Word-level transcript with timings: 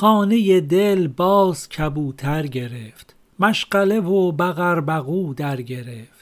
خانه 0.00 0.60
دل 0.60 1.08
باز 1.08 1.68
کبوتر 1.68 2.46
گرفت 2.46 3.16
مشغله 3.40 4.00
و 4.00 4.32
بقربقو 4.32 5.34
در 5.34 5.62
گرفت. 5.62 6.19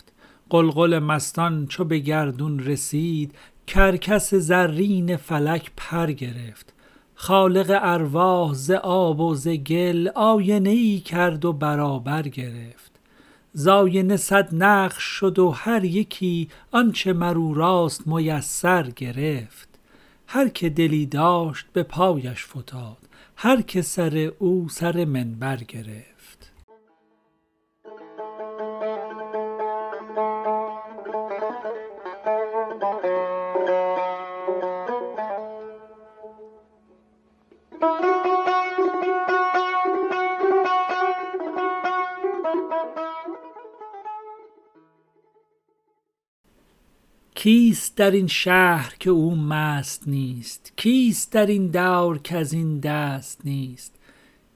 غلغل 0.50 0.98
مستان 0.98 1.66
چو 1.66 1.84
به 1.84 1.98
گردون 1.98 2.58
رسید 2.58 3.34
کرکس 3.66 4.34
زرین 4.34 5.16
فلک 5.16 5.70
پر 5.76 6.12
گرفت. 6.12 6.74
خالق 7.14 7.78
ارواح 7.82 8.54
ز 8.54 8.70
آب 8.70 9.20
و 9.20 9.34
ز 9.34 9.48
گل 9.48 10.08
آینه 10.14 10.70
ای 10.70 11.00
کرد 11.00 11.44
و 11.44 11.52
برابر 11.52 12.22
گرفت. 12.22 12.92
ز 13.52 13.68
آینه 13.68 14.16
صد 14.16 14.48
نقش 14.54 15.02
شد 15.02 15.38
و 15.38 15.50
هر 15.50 15.84
یکی 15.84 16.48
آنچ 16.72 17.06
مر 17.06 17.38
او 17.38 17.54
راست 17.54 18.06
میسر 18.06 18.90
گرفت. 18.90 19.68
هر 20.26 20.48
که 20.48 20.68
دلی 20.68 21.06
داشت 21.06 21.66
به 21.72 21.82
پایش 21.82 22.46
فتاد 22.46 22.96
هر 23.36 23.62
که 23.62 23.82
سر 23.82 24.32
او 24.38 24.68
سر 24.68 25.04
منبر 25.04 25.56
گرفت. 25.56 26.17
کیست 47.48 47.96
در 47.96 48.10
این 48.10 48.26
شهر 48.26 48.94
که 49.00 49.10
او 49.10 49.36
مست 49.36 50.08
نیست؟ 50.08 50.72
کیست 50.76 51.32
در 51.32 51.46
این 51.46 51.66
دور 51.66 52.18
کز 52.18 52.52
این 52.52 52.80
دست 52.80 53.40
نیست؟ 53.44 53.94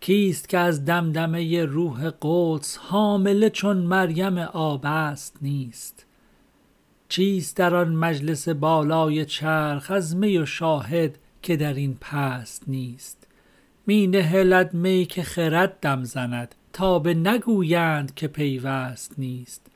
کیست 0.01 0.49
که 0.49 0.59
از 0.59 0.85
دمدمه 0.85 1.65
روح 1.65 2.11
قدس 2.23 2.77
حامله 2.77 3.51
چون 3.51 3.77
مریم 3.77 4.39
آبست 4.39 5.37
نیست؟ 5.43 6.07
چیست 7.09 7.57
در 7.57 7.75
آن 7.75 7.95
مجلس 7.95 8.49
بالای 8.49 9.25
چرخ 9.25 9.91
از 9.91 10.17
می 10.17 10.39
و 10.39 10.47
شاهد 10.47 11.19
که 11.43 11.57
در 11.57 11.75
این 11.75 11.97
پست 12.01 12.63
نیست؟ 12.67 13.27
می 13.87 14.07
نهلد 14.07 14.75
می 14.75 15.05
که 15.05 15.23
خرد 15.23 15.81
دم 15.81 16.05
زند 16.05 16.55
تا 16.73 16.99
بنگویند 16.99 18.15
که 18.15 18.29
پیوست 18.29 19.15
نیست. 19.19 19.72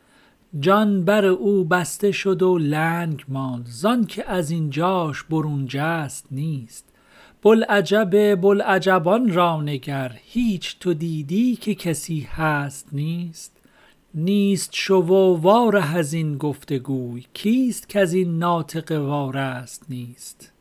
جان 0.60 1.04
بر 1.04 1.24
او 1.24 1.64
بسته 1.64 2.12
شد 2.12 2.42
و 2.42 2.58
لنگ 2.58 3.24
ماند 3.28 3.66
زانک 3.66 4.24
از 4.26 4.50
این 4.50 4.70
جاش 4.70 5.22
برون 5.22 5.66
جست 5.68 6.26
نیست. 6.30 6.88
بوالعجب 7.42 8.40
بوالعجبان 8.40 9.32
را 9.32 9.60
نگر 9.60 10.16
هیچ 10.24 10.78
تو 10.78 10.94
دیدی 10.94 11.56
که 11.56 11.74
کسی 11.74 12.20
هست 12.20 12.88
نیست. 12.92 13.52
نیست 14.14 14.70
شو 14.72 14.96
و 14.96 15.36
واره 15.40 15.96
از 15.96 16.12
این 16.12 16.38
گفت 16.38 16.72
و 16.72 16.78
گوی 16.78 17.24
کیست 17.34 17.88
کز 17.88 18.12
این 18.12 18.38
ناطقه 18.38 18.98
وارست 18.98 19.84
نیست. 19.88 20.52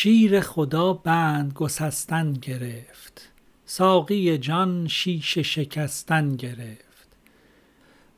شیر 0.00 0.40
خدا 0.40 0.92
بند 0.92 1.52
گسستن 1.52 2.32
گرفت. 2.32 3.28
ساقی 3.64 4.38
جان 4.38 4.88
شیشه 4.88 5.42
شکستن 5.42 6.36
گرفت. 6.36 7.08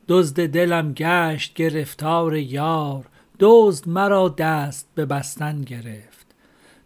دزد 0.07 0.47
دلم 0.47 0.93
گشت 0.93 1.53
گرفتار 1.53 2.37
یار 2.37 3.05
دزد 3.39 3.89
مرا 3.89 4.29
دست 4.29 4.87
ببستن 4.97 5.61
گرفت. 5.61 6.27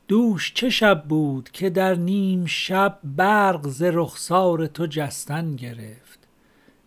دوش 0.08 0.54
چه 0.54 0.70
شب 0.70 1.04
بود 1.10 1.50
که 1.54 1.70
در 1.70 1.96
نیم 1.96 2.46
شب 2.46 3.00
برق 3.04 3.68
ز 3.68 3.82
رخسار 3.82 4.68
تو 4.68 4.86
جستن 4.86 5.56
گرفت. 5.56 6.20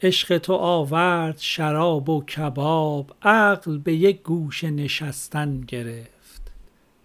عشق 0.02 0.38
تو 0.38 0.52
آورد 0.52 1.38
شراب 1.38 2.08
و 2.08 2.24
کباب 2.24 3.16
عقل 3.22 3.78
به 3.78 3.94
یک 3.94 4.22
گوشه 4.22 4.70
نشستن 4.70 5.60
گرفت. 5.60 6.17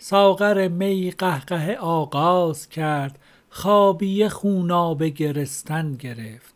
ساغر 0.06 0.68
می 0.68 1.12
قهقه 1.12 1.78
آغاز 1.80 2.70
کرد 2.70 3.20
خابی 3.50 4.28
خونابه 4.28 5.10
گرستن 5.10 5.94
گرفت. 5.94 6.54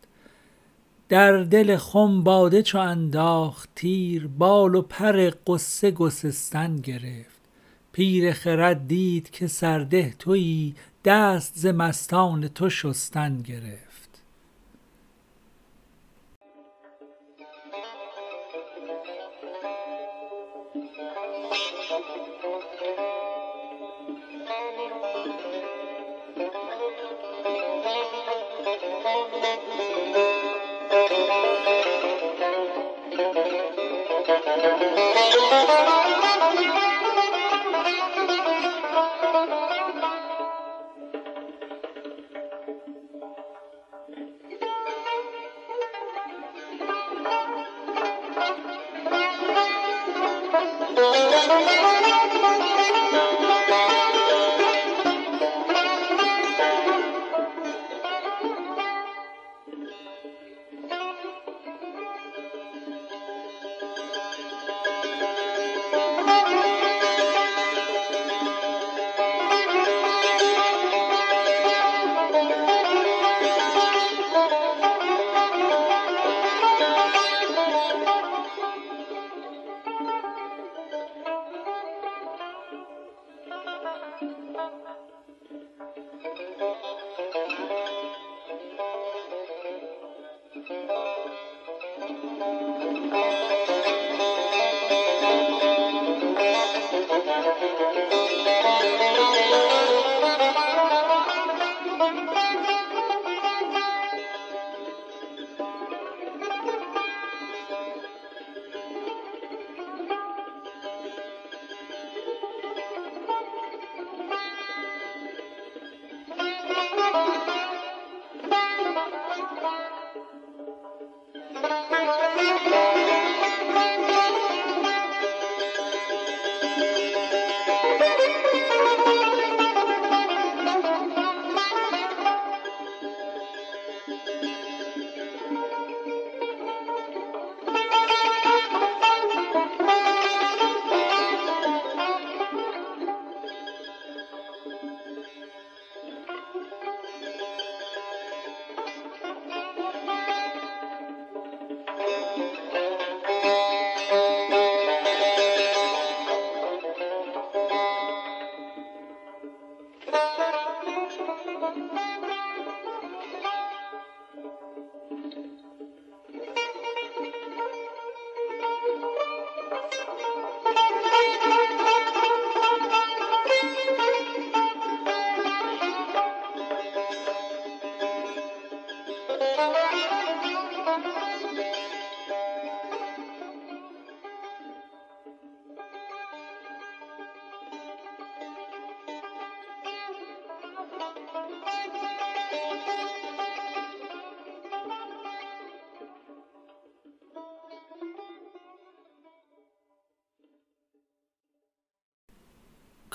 در 1.08 1.42
دل 1.42 1.76
خم 1.76 2.22
باده 2.22 2.62
چو 2.62 2.78
انداخت 2.78 3.68
تیر 3.74 4.26
بال 4.26 4.74
و 4.74 4.82
پر 4.82 5.32
قصه 5.46 5.90
گسستن 5.90 6.76
گرفت. 6.76 7.40
پیر 7.92 8.32
خرد 8.32 8.88
دید 8.88 9.30
که 9.30 9.46
سرده 9.46 10.14
تویی 10.18 10.74
دست 11.04 11.52
ز 11.56 11.66
مستان 11.66 12.48
تو 12.48 12.70
شستن 12.70 13.38
گرفت. 13.38 13.88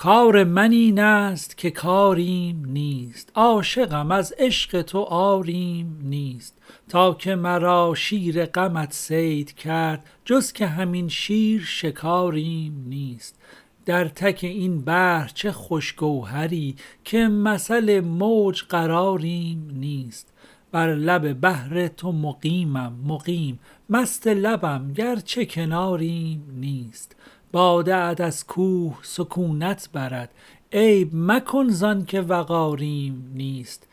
کار 0.04 0.44
من 0.44 0.72
این 0.72 0.98
است 0.98 1.58
که 1.58 1.70
کاریم 1.70 2.62
نیست. 2.66 3.32
عاشقم 3.34 4.10
از 4.10 4.34
عشق 4.38 4.82
تو 4.82 5.00
عاریم 5.00 5.98
نیست. 6.02 6.58
تا 6.88 7.14
که 7.14 7.34
مرا 7.34 7.94
شیر 7.96 8.46
غمت 8.46 8.92
صید 8.92 9.52
کرد 9.52 10.06
جز 10.24 10.52
که 10.52 10.66
همین 10.66 11.08
شیر 11.08 11.62
شکاریم 11.66 12.84
نیست. 12.88 13.38
در 13.86 14.08
تک 14.08 14.38
این 14.42 14.80
بحر 14.80 15.30
چه 15.34 15.52
خوش 15.52 15.92
گوهری 15.92 16.76
که 17.04 17.28
مثل 17.28 18.00
موج 18.00 18.62
قراریم 18.62 19.70
نیست. 19.72 20.32
بر 20.72 20.94
لب 20.94 21.32
بحر 21.32 21.88
تو 21.88 22.12
مقیمم 22.12 22.92
مقیم. 23.06 23.58
مست 23.90 24.26
لبم 24.26 24.92
گرچه 24.92 25.46
کناریم 25.46 26.44
نیست. 26.54 27.16
باده 27.54 27.96
ات 27.96 28.20
از 28.20 28.46
کوه 28.46 28.98
سکونت 29.02 29.88
برد. 29.92 30.30
عیب 30.72 31.10
مکن 31.12 31.68
زانکه 31.68 32.20
وقاریم 32.20 33.30
نیست. 33.34 33.86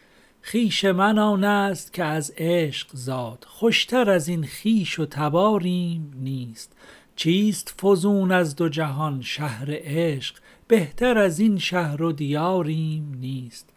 خویش 0.43 0.85
من 0.85 1.19
آن 1.19 1.43
است 1.43 1.93
که 1.93 2.03
از 2.03 2.33
عشق 2.37 2.87
زاد. 2.93 3.45
خوشتر 3.47 4.09
از 4.09 4.27
این 4.27 4.47
خویش 4.47 4.99
و 4.99 5.05
تباریم 5.05 6.13
نیست. 6.15 6.75
چیست 7.15 7.73
فزون 7.81 8.31
از 8.31 8.55
دو 8.55 8.69
جهان 8.69 9.21
شهر 9.21 9.67
عشق؟ 9.69 10.35
بهتر 10.67 11.17
از 11.17 11.39
این 11.39 11.57
شهر 11.57 12.01
و 12.01 12.11
دیاریم 12.11 13.17
نیست. 13.19 13.69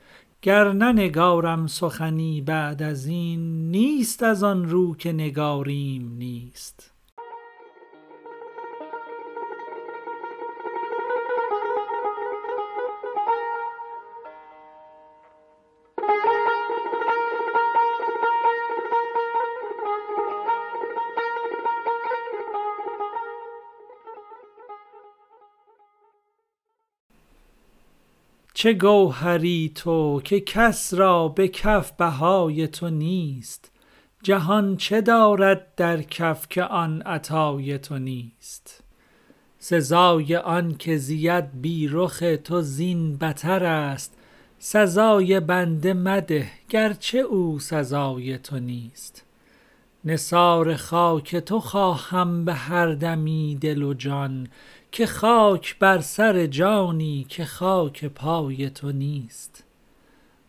گر 0.43 0.73
ننگارم 0.73 1.67
سخنی 1.67 2.41
بعد 2.41 2.83
از 2.83 3.07
این 3.07 3.71
نیست 3.71 4.23
از 4.23 4.43
آن 4.43 4.69
رو 4.69 4.97
که 4.97 5.13
نگاریم 5.13 6.15
نیست. 6.19 6.94
چه 28.65 28.73
گوهری 28.73 29.73
تو 29.75 30.21
که 30.25 30.41
کس 30.41 30.95
را 30.95 31.29
به 31.29 31.49
کف 31.49 31.93
بهای 31.93 32.69
تو 32.69 32.91
نیست؟ 32.91 33.71
جهان 34.23 34.77
چه 34.77 35.01
دارد 35.01 35.75
در 35.77 36.03
کف 36.03 36.49
که 36.49 36.63
آن 36.63 37.03
عطای 37.03 37.79
تو 37.79 37.99
نیست؟ 37.99 38.85
سزای 39.59 40.37
آن 40.37 40.77
که 40.77 40.97
زید 40.97 41.61
بی 41.61 41.89
رخ 41.93 42.23
تو 42.45 42.61
زین 42.61 43.17
بتر 43.17 43.65
است 43.65 44.15
سزای 44.59 45.41
بنده 45.41 45.95
مده 45.95 46.47
گرچه 46.69 47.19
او 47.19 47.59
سزای 47.59 48.39
تو 48.39 48.59
نیست. 48.59 49.25
نثار 50.07 50.77
خاک 50.77 51.37
تو 51.37 51.61
خواهم 51.61 52.45
به 52.45 52.55
هر 52.55 52.93
دمی 52.93 53.59
دل 53.61 53.83
و 53.83 53.95
جان 53.95 54.49
که 54.93 55.07
خاک 55.07 55.79
بر 55.79 56.01
سر 56.01 56.47
جانی 56.47 57.27
که 57.29 57.45
خاک 57.45 58.05
پای 58.05 58.71
تو 58.71 58.93
نیست. 58.93 59.65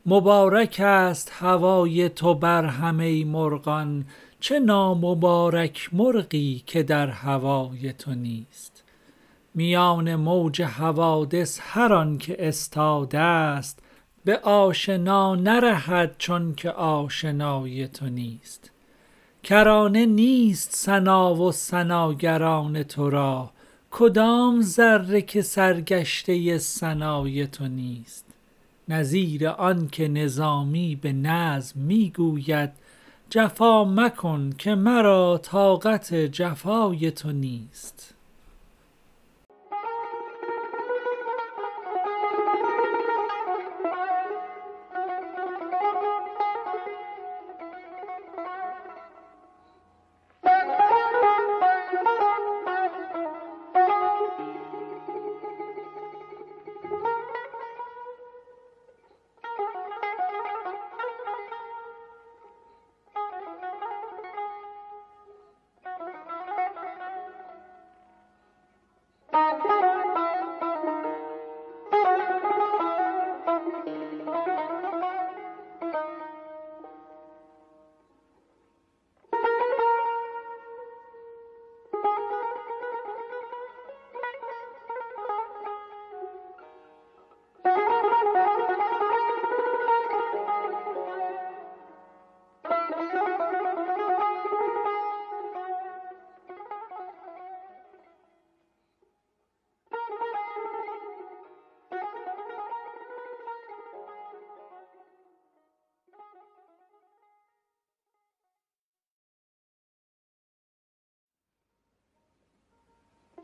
مبارک 0.06 0.82
است 0.84 1.32
هوای 1.36 2.10
تو 2.10 2.34
بر 2.34 2.66
همه 2.66 3.26
مرغان 3.26 4.06
چه 4.40 4.60
نامبارک 4.60 5.90
مرغی 5.94 6.64
که 6.66 6.84
در 6.84 7.08
هوای 7.08 7.94
تو 7.94 8.14
نیست. 8.14 8.84
میان 9.56 10.16
موج 10.16 10.62
حوادث 10.62 11.60
هر 11.64 11.94
آن 11.94 12.18
که 12.18 12.48
استاده 12.48 13.20
است 13.20 13.80
به 14.26 14.38
آشنا 14.40 15.36
نرهد 15.36 16.16
چونک 16.18 16.66
آشنای 16.66 17.88
تو 17.88 18.06
نیست. 18.06 18.75
کرانه 19.46 20.06
نیست 20.06 20.76
ثنا 20.76 21.36
و 21.36 21.52
ثناگران 21.52 22.84
تو 22.84 23.10
را. 23.10 23.52
کدام 23.92 24.62
ذره 24.62 25.22
که 25.22 25.42
سرگشته 25.42 26.58
ثنای 26.58 27.48
تو 27.48 27.68
نیست؟ 27.68 28.26
نظیر 28.88 29.48
آن 29.48 29.88
که 29.88 30.08
نظامی 30.08 30.96
به 30.96 31.14
نظم 31.14 31.80
می 31.80 32.14
گوید 32.16 32.72
جفا 33.30 33.84
مکن 33.84 34.54
که 34.58 34.76
مرا 34.76 35.40
طاقت 35.44 36.14
جفای 36.14 37.12
تو 37.12 37.32
نیست. 37.32 38.15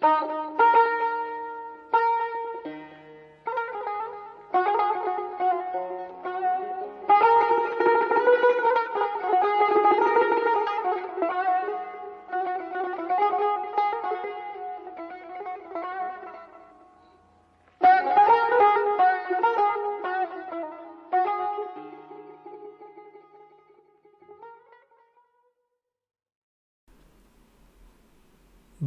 Música 0.01 0.60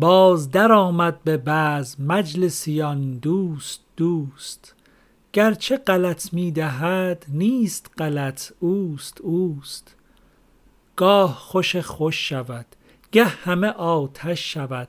باز 0.05 0.51
درآمد 0.51 1.25
به 1.25 1.37
بزم 1.37 2.05
مجلسیان 2.05 3.19
دوست 3.19 3.81
دوست. 3.97 4.75
گرچه 5.33 5.77
غلط 5.77 6.33
می 6.33 6.53
دهد 6.53 7.27
نیست 7.29 7.91
غلط 7.99 8.53
اوست 8.61 9.21
اوست. 9.21 9.97
گاه 10.97 11.35
خوش 11.35 11.77
خوش 11.77 12.29
شود 12.29 12.67
گه 13.13 13.25
همه 13.25 13.69
آتش 13.69 14.53
شود. 14.53 14.89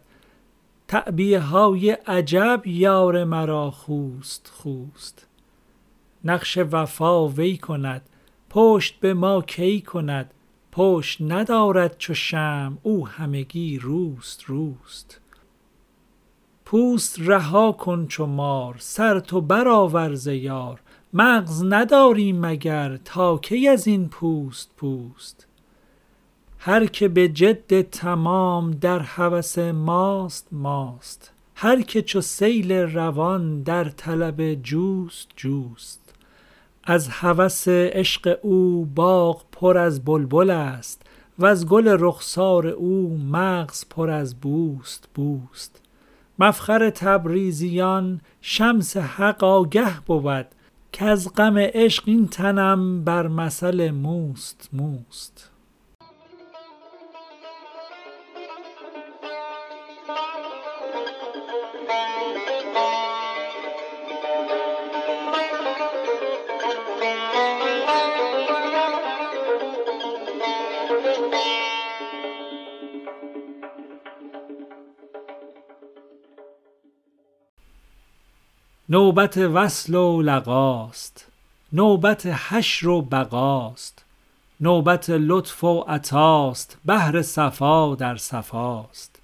تعبیه 0.87 1.39
های 1.39 1.91
عجب 1.91 2.61
یار 2.65 3.23
مرا 3.23 3.71
خوست 3.71 4.51
خوست. 4.55 5.27
نقش 6.23 6.57
وفا 6.57 7.27
وی 7.27 7.57
کند 7.57 8.01
پشت 8.49 8.99
به 8.99 9.13
ما 9.13 9.41
کی 9.41 9.81
کند؟ 9.81 10.33
پشت 10.75 11.21
ندارد 11.21 11.97
چو 11.97 12.13
شمع 12.13 12.77
او 12.83 13.07
همگی 13.07 13.79
روست 13.79 14.43
روست. 14.43 15.19
پوست 16.65 17.15
رها 17.19 17.71
کن 17.71 18.07
چو 18.07 18.25
مار 18.25 18.75
سر 18.79 19.19
تو 19.19 19.41
برآور 19.41 20.15
ز 20.15 20.27
یار. 20.27 20.81
مغز 21.13 21.63
نداری 21.63 22.33
مگر 22.33 22.97
تا 22.97 23.37
کی 23.37 23.67
از 23.67 23.87
این 23.87 24.09
پوست 24.09 24.71
پوست؟ 24.77 25.47
هر 26.59 26.85
که 26.85 27.07
به 27.07 27.27
جد 27.27 27.81
تمام 27.81 28.71
در 28.71 28.99
هوس 28.99 29.57
ماست 29.57 30.47
ماست. 30.51 31.31
هر 31.55 31.81
که 31.81 32.01
چو 32.01 32.21
سیل 32.21 32.71
روان 32.71 33.63
در 33.63 33.83
طلب 33.83 34.53
جوست 34.53 35.27
جوست. 35.35 36.04
از 36.85 37.07
هوس 37.07 37.67
عشق 37.67 38.39
او 38.41 38.85
باغ 38.95 39.43
پر 39.51 39.77
از 39.77 40.05
بلبل 40.05 40.49
است 40.49 41.01
وز 41.39 41.65
گل 41.65 41.97
رخسار 41.99 42.67
او 42.67 43.17
مغز 43.31 43.85
پر 43.89 44.09
از 44.09 44.35
بوست 44.35 45.09
بوست. 45.13 45.81
مفخر 46.39 46.89
تبریزیان 46.89 48.21
شمس 48.41 48.97
حق 48.97 49.43
آگه 49.43 50.01
بود 50.05 50.45
کز 50.93 51.33
غم 51.33 51.57
عشق 51.57 52.03
این 52.05 52.27
تنم 52.27 53.03
بر 53.03 53.27
مثل 53.27 53.91
موست 53.91 54.69
موست. 54.73 55.54
نوبت 78.89 79.37
وصل 79.37 79.95
و 79.95 80.21
لقاست. 80.21 81.27
نوبت 81.73 82.25
حشر 82.25 82.87
و 82.87 83.01
بقاست. 83.01 84.05
نوبت 84.59 85.09
لطف 85.09 85.63
و 85.63 85.79
عطاست. 85.79 86.77
بحر 86.85 87.21
صفا 87.21 87.95
در 87.95 88.15
صفاست. 88.15 89.19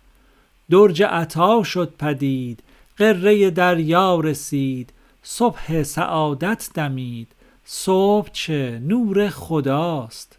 درج 0.69 1.03
عطا 1.03 1.63
شد 1.63 1.93
پدید. 1.99 2.63
غره 2.97 3.49
دریا 3.49 4.19
رسید. 4.19 4.93
صبح 5.23 5.83
سعادت 5.83 6.69
دمید. 6.73 7.27
صبح 7.65 8.29
چه 8.33 8.79
نور 8.83 9.29
خداست. 9.29 10.37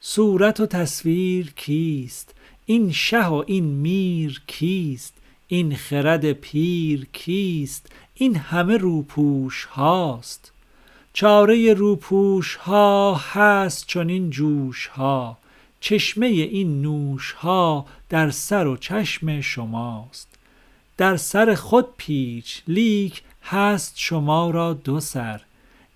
صورت 0.00 0.60
و 0.60 0.66
تصویر 0.66 1.52
کیست؟ 1.56 2.34
این 2.66 2.92
شه 2.92 3.26
و 3.26 3.44
این 3.46 3.64
میر 3.64 4.42
کیست؟ 4.46 5.14
این 5.50 5.76
خرد 5.76 6.32
پیر 6.32 7.06
کیست؟ 7.12 7.86
این 8.14 8.36
همه 8.36 8.76
روپوش 8.76 9.64
هاست. 9.64 10.52
چاره 11.12 11.74
روپوش 11.74 12.56
ها 12.56 13.14
هست 13.14 13.86
چنین 13.86 14.30
جوش 14.30 14.86
ها. 14.86 15.38
چشمه 15.80 16.26
این 16.26 16.82
نوش 16.82 17.32
ها 17.32 17.86
در 18.08 18.30
سر 18.30 18.66
و 18.66 18.76
چشم 18.76 19.40
شماست. 19.40 20.38
در 20.96 21.16
سر 21.16 21.54
خود 21.54 21.86
پیچ 21.96 22.62
لیک 22.68 23.22
هست 23.42 23.92
شما 23.96 24.50
را 24.50 24.72
دو 24.72 25.00
سر. 25.00 25.40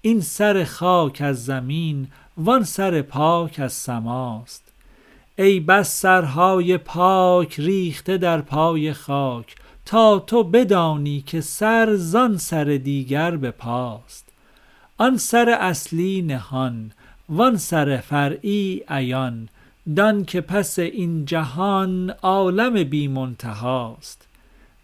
این 0.03 0.21
سر 0.21 0.65
خاک 0.65 1.21
از 1.21 1.45
زمین 1.45 2.09
وان 2.37 2.65
سر 2.65 3.03
پاک 3.03 3.61
از 3.61 3.73
سماست. 3.73 4.72
ای 5.39 5.61
بس 5.61 6.01
سرهای 6.01 6.79
پاک 6.79 7.61
ریخته 7.61 8.19
در 8.19 8.41
پای 8.41 8.93
خاک 8.93 9.57
تا 9.87 10.19
تو 10.19 10.45
بدانی 10.45 11.21
که 11.21 11.41
سر 11.41 11.95
زان 11.95 12.37
سر 12.37 12.65
دیگر 12.65 13.37
به 13.37 13.51
پاست 13.51 14.29
آن 14.99 15.17
سر 15.17 15.49
اصلی 15.49 16.23
نهان 16.23 16.93
وان 17.29 17.57
سر 17.57 17.97
فرعی 17.97 18.83
عیان 18.89 19.49
دان 19.97 20.25
که 20.25 20.41
پس 20.41 20.79
این 20.79 21.25
جهان 21.25 22.11
عالم 22.11 22.85
بی 22.85 23.09
منتهاست 23.09 24.29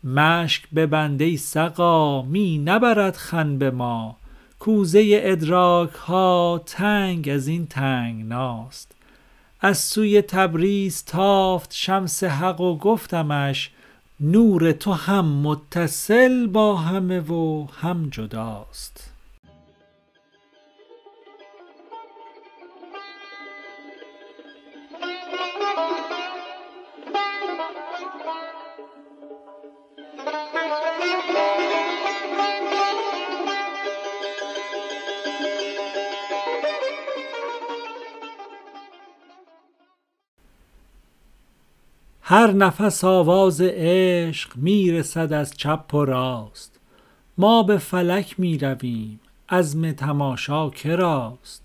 مشک 0.05 0.71
ببند 0.71 1.23
ای 1.23 1.37
سقا 1.37 2.23
می 2.23 2.59
نبرد 2.59 3.17
خن 3.17 3.59
به 3.59 3.71
ما. 3.71 4.17
کوزه 4.59 5.21
ادراک 5.23 5.93
ها 5.93 6.63
تنگ 6.67 7.29
از 7.29 7.49
این 7.49 7.67
تنگناست. 7.67 8.95
از 9.61 9.79
سوی 9.79 10.23
تبریز 10.23 11.05
تافت 11.05 11.73
شمس 11.75 12.25
حق 12.25 12.61
و 12.61 12.79
گفتمش 12.79 13.71
نور 14.21 14.73
تو 14.73 14.93
هم 14.93 15.25
متصل 15.25 16.47
با 16.47 16.77
همه 16.77 17.21
و 17.21 17.67
هم 17.81 18.09
جداست. 18.11 19.08
هر 42.31 42.53
نفس 42.53 43.05
آواز 43.05 43.61
عشق 43.61 44.57
می 44.57 44.91
رسد 44.91 45.33
از 45.33 45.57
چپ 45.57 45.95
و 45.95 46.05
راست. 46.05 46.81
ما 47.39 47.63
به 47.63 47.79
فلک 47.79 48.41
می 48.41 48.59
رویم 48.59 49.21
عزم 49.49 49.93
تماشا 49.93 50.71
که 50.71 50.97
راست؟ 50.97 51.63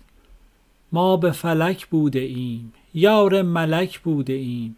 ما 0.92 1.16
به 1.16 1.30
فلک 1.30 1.86
بوده 1.86 2.18
ایم 2.18 2.72
یار 2.94 3.42
ملک 3.42 4.00
بوده 4.00 4.32
ایم. 4.32 4.76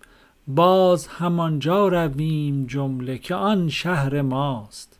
باز 0.48 1.06
همانجا 1.06 1.88
رویم 1.88 2.66
جمله 2.66 3.18
که 3.18 3.34
آن 3.34 3.68
شهر 3.68 4.22
ماست. 4.22 4.98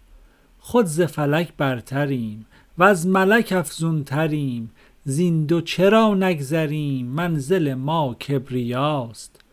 خود 0.59 0.87
ز 0.87 1.01
فلک 1.01 1.53
برتریم 1.57 2.47
وز 2.79 3.07
ملک 3.07 3.53
افزونتریم. 3.57 4.71
زین 5.05 5.47
دو 5.47 5.61
چرا 5.61 6.15
نگذریم؟ 6.15 7.07
منزل 7.07 7.75
ما 7.75 8.15
کبریاست. 8.15 9.46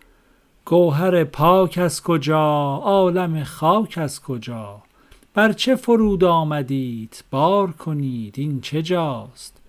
گوهر 0.65 1.23
پاک 1.23 1.77
از 1.77 2.03
کجا؟ 2.03 2.79
عالم 2.83 3.43
خاک 3.43 3.97
از 3.97 4.21
کجا؟ 4.21 4.81
بر 5.33 5.51
چه 5.51 5.75
فرود 5.75 6.23
آمدیت 6.23 7.23
بار 7.31 7.71
کنید 7.71 8.35
این 8.37 8.61
چه 8.61 8.81
جاست؟ 8.81 9.61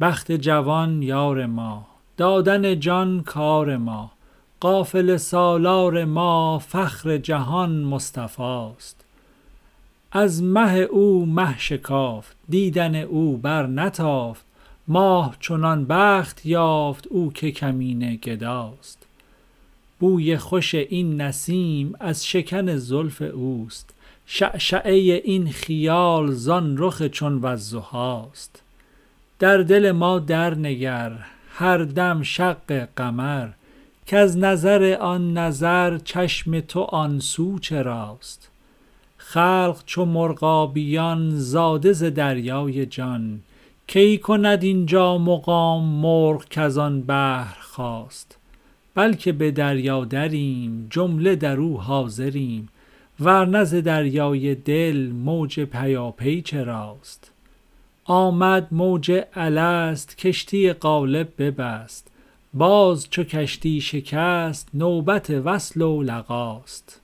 بخت 0.00 0.32
جوان 0.32 1.02
یار 1.02 1.46
ما 1.46 1.86
دادن 2.16 2.80
جان 2.80 3.22
کار 3.22 3.76
ما 3.76 4.10
قافله 4.60 5.16
سالار 5.16 6.04
ما 6.04 6.58
فخر 6.58 7.18
جهان 7.18 7.82
مصطفاست. 7.82 9.04
از 10.12 10.42
مه 10.42 10.78
او 10.78 11.26
مه 11.26 11.58
شکافت 11.58 12.36
دیدن 12.48 12.94
او 12.94 13.36
بر 13.36 13.66
نتافت. 13.66 14.44
ماه 14.88 15.36
چنان 15.40 15.84
بخت 15.84 16.46
یافت 16.46 17.06
او 17.06 17.32
که 17.32 17.50
کمینه 17.50 18.16
گداست. 18.16 19.05
بوی 19.98 20.36
خوش 20.36 20.74
این 20.74 21.20
نسیم 21.20 21.94
از 22.00 22.26
شکن 22.26 22.76
زلف 22.76 23.22
اوست. 23.22 23.94
شعشعه 24.26 24.92
این 25.24 25.50
خیال 25.50 26.32
زان 26.32 26.74
رخ 26.78 27.02
چون 27.02 27.38
والضحاست. 27.38 28.62
در 29.38 29.58
دل 29.58 29.92
ما 29.92 30.18
درنگر 30.18 31.12
هر 31.50 31.78
دم 31.78 32.22
شق 32.22 32.88
قمر. 32.96 33.48
کز 34.06 34.36
نظر 34.36 34.96
آن 35.00 35.38
نظر 35.38 35.98
چشم 35.98 36.60
تو 36.60 36.80
آن 36.80 37.20
سو 37.20 37.58
چراست. 37.58 38.50
خلق 39.16 39.82
چو 39.86 40.04
مرغابیان 40.04 41.30
زاده 41.36 41.92
ز 41.92 42.04
دریای 42.04 42.86
جان. 42.86 43.40
کی 43.86 44.18
کند 44.18 44.62
اینجا 44.62 45.18
مقام 45.18 45.84
مرغ 45.84 46.48
کز 46.48 46.78
آن 46.78 47.02
بحر 47.02 47.56
خاست 47.60 48.38
بلکه 48.96 49.32
به 49.32 49.50
دریا 49.50 50.04
دریم 50.04 50.86
جمله 50.90 51.36
در 51.36 51.56
او 51.56 51.80
حاضریم 51.80 52.68
ورنه 53.20 53.64
ز 53.64 53.74
دریای 53.74 54.54
دل 54.54 54.96
موج 54.96 55.60
پیاپی 55.60 56.42
چراست. 56.42 57.30
آمد 58.04 58.68
موج 58.70 59.22
الست 59.34 60.18
کشتی 60.18 60.72
قالب 60.72 61.28
ببست 61.38 62.10
باز 62.54 63.10
چو 63.10 63.24
کشتی 63.24 63.80
شکست 63.80 64.68
نوبت 64.74 65.30
وصل 65.30 65.82
و 65.82 66.02
لقاست. 66.02 67.00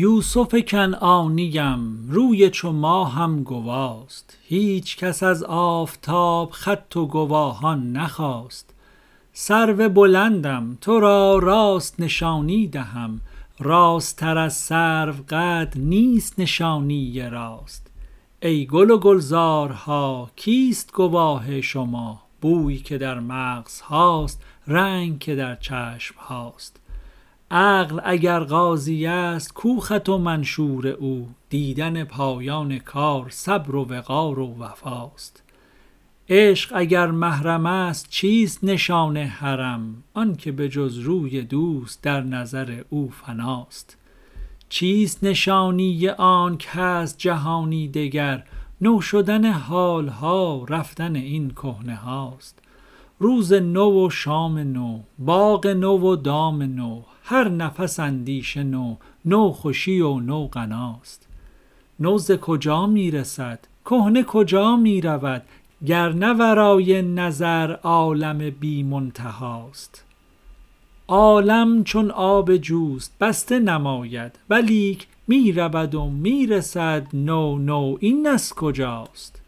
یوسف 0.00 0.54
کنعانیم 0.68 2.08
روی 2.10 2.50
چو 2.50 2.72
ماهم 2.72 3.42
گواست. 3.42 4.38
هیچ 4.42 4.96
کس 4.96 5.22
از 5.22 5.42
آفتاب 5.42 6.50
خط 6.50 6.96
و 6.96 7.06
گواهان 7.06 7.92
نخواست. 7.92 8.74
سرو 9.32 9.88
بلندم 9.88 10.78
تو 10.80 11.00
را 11.00 11.38
راست 11.38 12.00
نشانی 12.00 12.66
دهم. 12.66 13.20
راست 13.58 14.16
تر 14.16 14.38
از 14.38 14.54
سرو 14.54 15.14
قد 15.28 15.72
نیست 15.76 16.40
نشانی 16.40 17.20
راست. 17.20 17.90
ای 18.42 18.66
گل 18.66 18.90
و 18.90 18.98
گلزارها 18.98 20.30
کیست 20.36 20.92
گواه 20.92 21.60
شما؟ 21.60 22.22
بوی 22.40 22.76
که 22.76 22.98
در 22.98 23.20
مغزهاست 23.20 24.42
رنگ 24.66 25.18
که 25.18 25.34
در 25.34 25.56
چشمهاست 25.56 26.80
عقل 27.50 28.00
اگر 28.04 28.40
قاضی 28.40 29.06
است 29.06 29.54
کو 29.54 29.80
خط 29.80 30.08
و 30.08 30.18
منشور 30.18 30.86
او؟ 30.86 31.28
دیدن 31.48 32.04
پایان 32.04 32.78
کار 32.78 33.26
صبر 33.30 33.76
و 33.76 33.84
وقار 33.84 34.38
و 34.38 34.54
وفاست. 34.58 35.42
عشق 36.28 36.72
اگر 36.74 37.06
محرم 37.06 37.66
است 37.66 38.10
چیست 38.10 38.64
نشان 38.64 39.16
حرم؟ 39.16 40.02
آنکه 40.14 40.52
به 40.52 40.68
جز 40.68 40.98
روی 40.98 41.42
دوست 41.42 42.02
در 42.02 42.20
نظر 42.20 42.82
او 42.90 43.10
فناست. 43.10 43.96
چیست 44.68 45.24
نشانی 45.24 46.08
آنک 46.08 46.68
هست 46.70 47.18
جهانی 47.18 47.88
دگر؟ 47.88 48.44
نو 48.80 49.00
شدن 49.00 49.52
حالها 49.52 50.64
رفتن 50.68 51.16
این 51.16 51.50
کهنه 51.50 51.96
هاست. 51.96 52.58
روز 53.18 53.52
نو 53.52 54.06
و 54.06 54.10
شام 54.10 54.58
نو 54.58 55.00
باغ 55.18 55.66
نو 55.66 55.98
و 55.98 56.16
دام 56.16 56.62
نو 56.62 57.02
هر 57.30 57.48
نفس 57.48 58.00
اندیشه 58.00 58.62
نو 58.62 58.96
نو 59.24 59.52
خوشی 59.52 60.00
و 60.00 60.20
نو 60.20 60.46
غناست. 60.46 61.28
نو 62.00 62.18
ز 62.18 62.32
کجا 62.32 62.86
می 62.86 63.10
رسد 63.10 63.58
کهنه 63.84 64.22
کجا 64.22 64.76
می 64.76 65.00
رود 65.00 65.42
گر 65.86 66.12
نه 66.12 66.32
ورای 66.32 67.02
نظر 67.02 67.72
عالم 67.72 68.50
بی 68.50 68.82
منتهاست. 68.82 70.04
عالم 71.08 71.84
چون 71.84 72.10
آب 72.10 72.56
جوست 72.56 73.18
بسته 73.20 73.58
نماید 73.58 74.38
ولیک 74.50 75.06
می 75.28 75.52
رود 75.52 75.94
و 75.94 76.10
می 76.10 76.46
رسد 76.46 77.06
نو 77.12 77.58
نو 77.58 77.96
این 78.00 78.26
از 78.26 78.52
کجاست؟ 78.54 79.42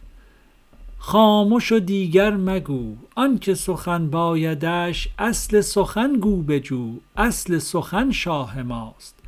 خامش 1.03 1.73
و 1.73 1.79
دیگر 1.79 2.37
مگو 2.37 2.97
آنکه 3.17 3.55
سخن 3.55 4.11
بایدش 4.11 5.09
اصل 5.19 5.61
سخن 5.61 6.13
گو 6.13 6.43
بجو 6.43 6.93
اصل 7.17 7.59
سخن 7.59 8.11
شاه 8.11 8.63
ماست. 8.63 9.19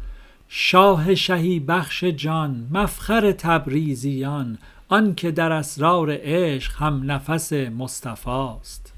شاه 0.48 1.14
شهی 1.14 1.60
بخش 1.60 2.04
جان 2.04 2.68
مفخر 2.70 3.32
تبریزیان 3.32 4.58
آنکه 4.88 5.30
در 5.30 5.52
اسرار 5.52 6.08
عشق 6.22 6.76
هم 6.76 7.10
نفس 7.10 7.52
مصطفاست 7.52 8.91